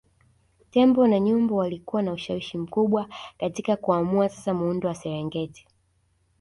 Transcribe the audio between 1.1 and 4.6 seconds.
nyumbu walikuwa na ushawishi mkubwa katika kuamua sasa